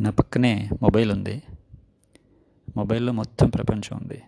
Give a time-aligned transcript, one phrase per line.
[0.00, 1.42] నా పక్కనే మొబైల్ ఉంది.
[2.76, 4.22] మొబైల్లో మొత్తం ప్రపంచం ఉంది.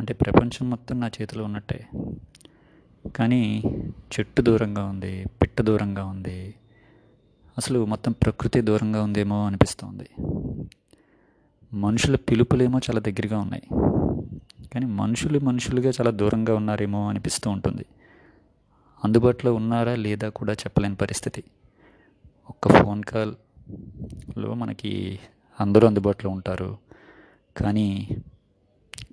[0.00, 1.88] అంటే ప్రపంచం మొత్తం నా చేతిలో ఉన్నట్టే.
[3.16, 3.62] కానీ
[3.96, 6.54] చెట్టు దూరంగా ఉంది పిట్ట దూరంగా ఉంది.
[7.58, 10.08] అసలు మొత్తం ప్రకృతి దూరంగా ఉందేమో అనిపిస్తుంది.
[11.76, 13.62] మనుషుల పిలుపులేమో చాలా దగ్గరగా ఉన్నాయి.
[14.74, 17.84] కానీ మనుషులు మనుషులుగా చాలా దూరంగా ఉన్నారేమో అనిపిస్తూ ఉంటుంది.
[19.04, 21.44] అందుబాటులో ఉన్నారా లేదా కూడా చెప్పలేని పరిస్థితి.
[22.50, 23.34] ఒక్క ఫోన్ కాల్
[24.38, 25.20] లో మనకి
[25.60, 26.78] అందరూ అందుబాటులో ఉంటారు.
[27.56, 28.08] కానీ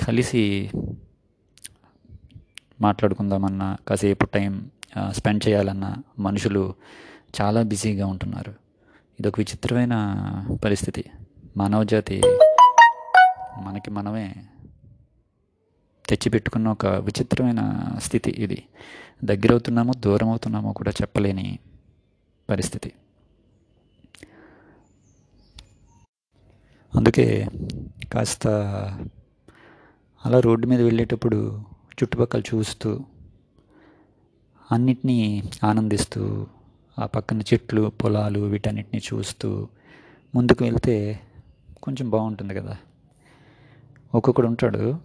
[0.08, 0.70] కలిసి
[2.82, 4.72] మాట్లాడుకుందామన్నా కాసేపు టైం
[5.12, 6.74] స్పెండ్ చేయాలన్నా మనుషులు
[7.42, 8.54] చాలా బిజీగా ఉంటున్నారు.
[9.20, 9.96] ఇదొక విచిత్రమైన
[10.64, 11.04] పరిస్థితి.
[11.58, 12.22] మానవజాతి
[13.62, 14.36] మనకి మనమే
[16.10, 17.62] తెచ్చిపెట్టుకున్న ఒక విచిత్రమైన
[17.98, 18.64] స్థితి ఇది.
[19.24, 21.60] దగ్గరవుతున్నామో దూరం అవుతున్నామో కూడా చెప్పలేని
[22.50, 22.94] పరిస్థితి.
[26.96, 27.48] అందుకే
[28.14, 28.48] కాస్త
[30.26, 31.62] అలా రోడ్డు మీద వెళ్ళేటప్పుడు
[32.04, 33.00] చుట్టుపక్కల చూస్తూ
[34.72, 36.48] అన్నిటినీ ఆనందిస్తూ
[37.00, 39.68] ఆ పక్కన చెట్లు పొలాలు వీటన్నిటిని చూస్తూ
[40.36, 41.20] ముందుకు వెళ్తే
[41.84, 42.78] కొంచెం బాగుంటుంది కదా.
[44.16, 45.00] ఒక్కొక్కడు ఉంటాడు.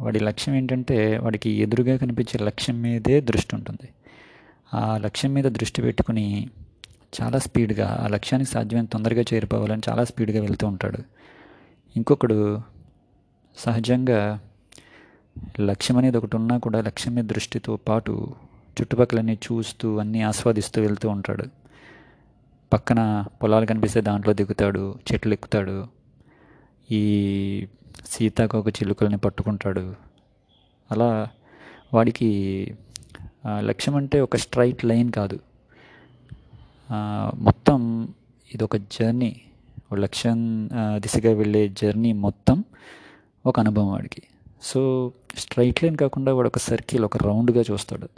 [0.00, 3.88] వాడి లక్ష్యం ఏంటంటే వాడికి ఎదురుగా కనిపించే లక్ష్యం మీదే దృష్టి ఉంటుంది.
[4.74, 6.50] ఆ లక్ష్యం మీద దృష్టి పెట్టుకుని
[7.20, 10.98] చాలా స్పీడ్గా ఆ లక్ష్యానికి సాధ్యమైన తొందరగా చేరిపోవాలని చాలా స్పీడ్గా వెళ్తూ ఉంటాడు.
[11.96, 12.60] ఇంకొకడు
[13.56, 14.40] సహజంగా
[15.60, 18.34] లక్ష్యం అనేది ఒకటి ఉన్నా కూడా లక్ష్యం మీద దృష్టితో పాటు
[18.80, 21.44] చుట్టుపక్కలన్నీ చూస్తూ అన్నీ ఆస్వాదిస్తూ వెళ్తూ ఉంటాడు.
[22.72, 25.86] పక్కన పొలాలు కనిపిస్తే దాంట్లో దిగుతాడు చెట్లు ఎక్కుతాడు.
[26.90, 27.02] ఈ
[28.06, 29.94] సీతాకోక చిలుకల్ని పట్టుకుంటాడు.
[30.90, 31.28] అలా
[31.94, 32.30] వాడికి
[33.46, 35.38] లక్ష్యం అంటే ఒక స్ట్రైట్ లైన్ కాదు.
[37.34, 38.08] మొత్తం
[38.54, 39.40] ఇదొక జర్నీ
[39.94, 42.64] లక్ష్యం దిశగా వెళ్ళే జర్నీ మొత్తం
[43.46, 44.22] ఒక అనుభవం వాడికి.
[44.62, 48.08] సో స్ట్రైట్ లైన్ కాకుండా వాడు ఒక సర్కిల్ ఒక రౌండ్గా చూస్తాడు.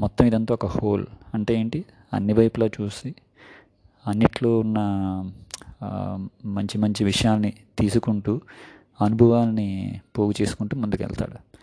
[0.00, 1.06] మొత్తం ఇదంతా ఒక హోల్.
[1.34, 1.84] అంటే ఏంటి?
[2.14, 3.14] అన్ని వైపులా చూసి
[4.06, 4.78] అన్నిట్లో ఉన్న
[6.44, 8.40] మంచి మంచి విషయాల్ని తీసుకుంటూ
[9.00, 11.58] అనుభవాల్ని పోగు చేసుకుంటూ ముందుకెళ్తాడు.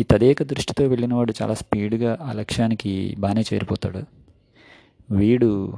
[0.00, 4.19] ఈ తదేక దృష్టితో వెళ్ళిన వాడు చాలా స్పీడ్గా ఆ లక్ష్యానికి బాగానే చేరిపోతాడు.
[5.10, 5.72] వీడు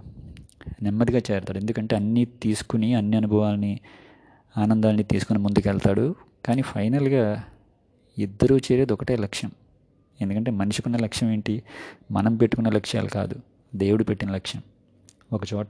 [0.82, 1.58] నెమ్మదిగా చేరుతాడు.
[1.58, 3.80] ఎందుకంటే అన్నీ తీసుకుని అన్ని అనుభవాల్ని
[4.58, 6.14] ఆనందాన్ని తీసుకుని ముందుకెళ్తాడు.
[6.44, 7.44] కానీ ఫైనల్గా
[8.18, 9.50] ఇద్దరూ చేరేది ఒకటే లక్ష్యం.
[10.20, 11.62] ఎందుకంటే మనిషికున్న లక్ష్యం ఏంటి?
[12.10, 13.36] మనం పెట్టుకున్న లక్ష్యాలు కాదు.
[13.74, 14.62] దేవుడు పెట్టిన లక్ష్యం.
[15.32, 15.68] ఒక చోట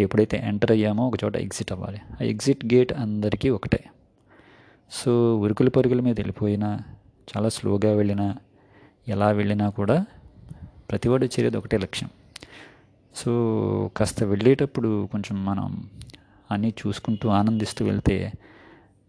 [0.00, 1.98] ఎప్పుడైతే ఎంటర్ అయ్యామో ఒక చోట ఎగ్జిట్ అవ్వాలి.
[2.20, 3.84] ఆ ఎగ్జిట్ గేట్ అందరికీ ఒకటే.
[4.90, 6.80] సో ఉరుకుల పరుగుల మీద వెళ్ళిపోయినా
[7.36, 8.36] చాలా స్లోగా వెళ్ళినా
[9.08, 10.06] ఎలా వెళ్ళినా కూడా
[10.90, 12.10] ప్రతివాడు చేరేది ఒకటే లక్ష్యం.
[13.14, 15.90] సో కాస్త వెళ్ళేటప్పుడు కొంచెం మనం
[16.50, 18.32] అన్నీ చూసుకుంటూ ఆనందిస్తూ వెళ్తే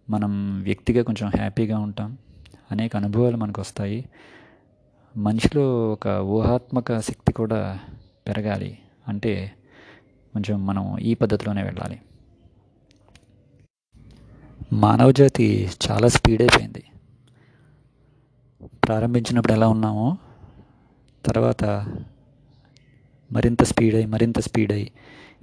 [0.09, 2.17] మనం వ్యక్తిగా కొంచెం హ్యాపీగా ఉంటాం.
[2.71, 4.09] అనేక అనుభవాలు మనకు వస్తాయి.
[5.17, 7.79] మనిషిలో ఒక ఊహాత్మక శక్తి కూడా
[8.27, 8.77] పెరగాలి.
[9.07, 9.51] అంటే
[10.33, 12.01] కొంచెం మనం ఈ పద్ధతిలోనే వెళ్ళాలి.
[14.73, 16.83] మానవజాతి చాలా స్పీడ్ అయిపోయింది.
[18.87, 20.17] ప్రారంభించినప్పుడు ఎలా ఉన్నామో
[21.25, 21.63] తర్వాత
[23.31, 24.71] మరింత స్పీడ్ అయ్యి మరింత స్పీడ్.
[24.71, 24.91] అయ్యి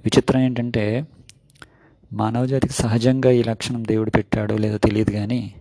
[0.05, 1.07] విచిత్రం ఏంటంటే
[2.13, 5.53] మానవజాతికి సహజంగా ఈ లక్షణం దేవుడు పెట్టాడో లేదో తెలియదు కానీ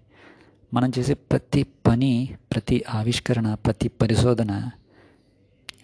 [0.74, 4.70] మనం చేసే ప్రతి పని ప్రతి ఆవిష్కరణ ప్రతి పరిశోధన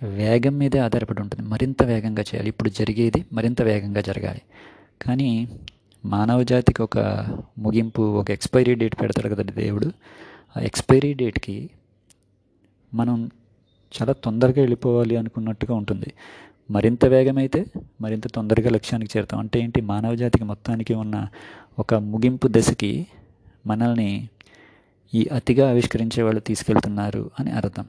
[0.02, 1.48] వేగం మీదే ఆధారపడి ఉంటుంది.
[1.48, 2.48] మరింత వేగంగా చేయాలి.
[2.48, 4.40] ఇప్పుడు జరిగేది మరింత వేగంగా జరగాలి.
[5.02, 5.48] కానీ
[6.04, 6.98] మానవ జాతికి ఒక
[7.58, 9.92] ముగింపు ఒక ఎక్స్పైరీ డేట్ పెడతాడు కదా దేవుడు.
[10.56, 11.70] ఆ ఎక్స్పైరీ డేట్కి
[12.94, 13.30] మనం
[13.94, 16.12] చాలా తొందరగా వెళ్ళిపోవాలి అనుకున్నట్టుగా ఉంటుంది.
[16.70, 17.66] మరింత వేగమైతే
[18.00, 19.40] మరింత తొందరగా లక్ష్యానికి చేరుతాం.
[19.40, 19.80] అంటే ఏంటి?
[19.80, 21.28] మానవ జాతికి మొత్తానికి ఉన్న
[21.78, 23.06] ఒక ముగింపు దశకి
[23.66, 24.28] మనల్ని
[25.14, 27.86] ఈ అతిగా ఆవిష్కరించే వాళ్ళు తీసుకెళ్తున్నారు అని అర్థం.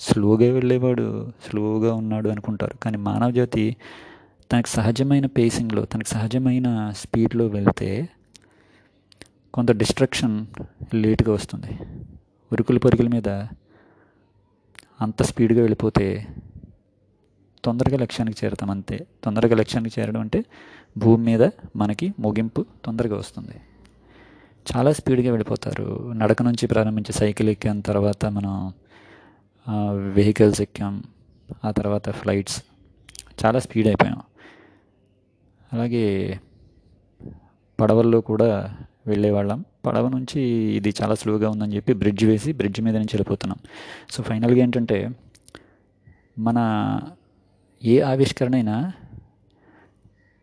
[0.00, 2.74] స్లోగా వెళ్ళేవాడు స్లోగా ఉన్నాడు అనుకుంటారు.
[2.82, 3.76] కానీ మానవ జాతి
[4.52, 8.08] తనకు సహజమైన పేసింగ్లో తనకు సహజమైన స్పీడ్లో వెళ్తే
[9.54, 10.46] కొంత డిస్ట్రక్షన్
[10.94, 11.78] లేటుగా వస్తుంది.
[12.52, 13.46] ఉరుకుల పరుగుల మీద
[15.00, 16.26] అంత స్పీడ్గా వెళ్ళిపోతే
[17.64, 19.06] తొందరగా లక్ష్యానికి చేరుతాం అంతే.
[19.24, 20.44] తొందరగా లక్ష్యానికి చేరడం అంటే
[20.98, 23.60] భూమి మీద మనకి ముగింపు తొందరగా వస్తుంది.
[24.76, 26.12] చాలా స్పీడ్గా వెళ్ళిపోతారు.
[26.12, 28.72] నడక నుంచి ప్రారంభించి సైకిల్ ఎక్కాం తర్వాత మనం
[30.12, 31.02] వెహికల్స్ ఎక్కాం
[31.64, 32.62] ఆ తర్వాత ఫ్లైట్స్
[33.44, 34.20] చాలా స్పీడ్ అయిపోయాం.
[35.72, 36.40] అలాగే
[37.80, 39.64] పడవల్లో కూడా వెళ్ళేవాళ్ళం.
[39.88, 43.58] పడవ నుంచి ఇది చాలా స్లోగా ఉందని చెప్పి బ్రిడ్జ్ వేసి బ్రిడ్జ్ మీద నుంచి వెళ్ళిపోతున్నాం.
[44.10, 45.10] సో ఫైనల్గా ఏంటంటే
[46.38, 47.00] మన
[47.84, 48.92] ఏ ఆవిష్కరణ అయినా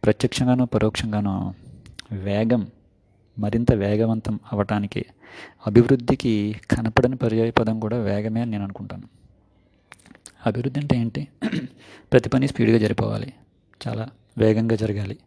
[0.03, 1.53] ప్రత్యక్షంగానో పరోక్షంగానో
[2.11, 2.67] వేగం
[3.39, 5.05] మరింత వేగవంతం అవ్వటానికి
[5.67, 9.03] అభివృద్ధికి కనపడని పర్యాయ పదం కూడా వేగమే అని నేను అనుకుంటాను.
[10.45, 11.27] అభివృద్ధి అంటే ఏంటి?
[12.11, 13.33] ప్రతి పని స్పీడ్గా జరిపోవాలి.
[13.87, 15.17] చాలా వేగంగా జరగాలి.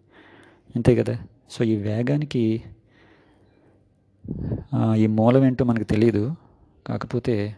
[0.76, 1.18] అంతే కదా?
[1.50, 2.62] సో ఈ వేగానికి
[4.96, 6.34] ఈ మూలం ఏంటో మనకు తెలియదు
[6.86, 7.56] కాకపోతే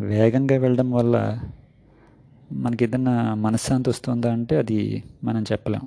[0.00, 1.40] వేగంగా వెళ్ళడం వల్ల
[2.52, 5.80] మనకి ఏదన్నా మనశ్శాంతి వస్తుందా అంటే అది మనం చెప్పలేం.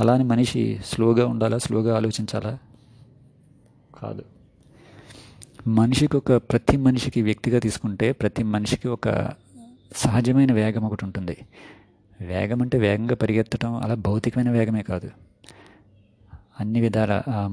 [0.00, 2.58] అలానే మనిషి స్లోగా ఉండాలా స్లోగా ఆలోచించాలా?
[4.02, 4.24] కాదు.
[5.66, 9.30] మనిషికి ఒక ప్రతి మనిషికి వ్యక్తిగా తీసుకుంటే ప్రతి మనిషికి ఒక
[9.96, 11.36] సహజమైన వేగం ఒకటి ఉంటుంది.
[12.20, 15.10] వేగం అంటే వేగంగా పరిగెత్తడం అలా భౌతికమైన వేగమే కాదు.
[16.58, 17.12] అన్ని విధాల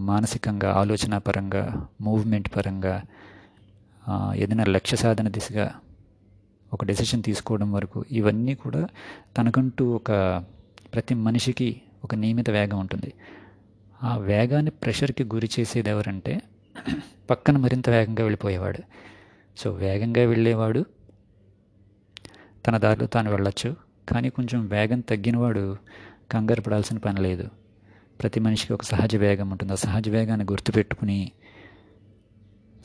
[0.10, 1.64] మానసికంగా ఆలోచన పరంగా
[2.02, 2.96] మూవ్మెంట్ పరంగా
[4.36, 5.66] ఏదైనా లక్ష్య సాధన దిశగా
[6.72, 8.82] ఒక డెసిషన్ తీసుకోవడం వరకు ఇవన్నీ కూడా
[9.38, 10.12] తనకంటూ ఒక
[10.94, 11.70] ప్రతి మనిషికి
[12.04, 13.12] ఒక నియమిత వేగం ఉంటుంది.
[14.00, 16.34] ఆ వేగాన్ని ప్రెషర్కి గురి చేసేది ఎవరంటే
[17.30, 18.82] పక్కన మరింత వేగంగా వెళ్ళిపోయేవాడు.
[19.58, 20.82] సో వేగంగా వెళ్ళేవాడు
[22.66, 23.70] తన దారిలో తాను వెళ్ళొచ్చు
[24.12, 25.64] కానీ కొంచెం వేగం తగ్గినవాడు
[26.32, 27.46] కంగారు పడాల్సిన పని లేదు.
[28.22, 29.72] ప్రతి మనిషికి ఒక సహజ వేగం ఉంటుంది.
[29.72, 31.32] ఆ సహజ వేగాన్ని గుర్తుపెట్టుకుని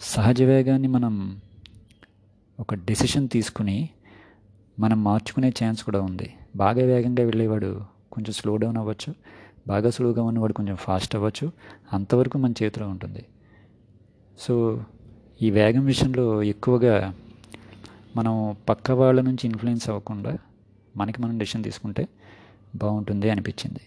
[0.00, 1.40] సహజ వేగాన్ని మనం
[2.60, 3.88] ఒక డెసిషన్ తీసుకుని
[4.78, 6.34] మనం మార్చుకునే ఛాన్స్ కూడా ఉంది.
[6.56, 7.82] బాగా వేగంగా వెళ్ళేవాడు
[8.12, 9.14] కొంచెం స్లో డౌన్ అవ్వచ్చు.
[9.68, 11.52] బాగా స్లోగా ఉన్నవాడు కొంచెం ఫాస్ట్ అవ్వచ్చు.
[11.92, 13.26] అంతవరకు మన చేతిలో ఉంటుంది.
[14.38, 14.84] సో
[15.42, 17.14] ఈ వేగం విషయంలో ఎక్కువగా
[18.16, 20.38] మనం పక్క వాళ్ళ నుంచి ఇన్ఫ్లుయెన్స్ అవ్వకుండా
[20.96, 22.08] మనకి మనం డెసిషన్ తీసుకుంటే
[22.74, 23.80] బాగుంటుంది అనిపించింది.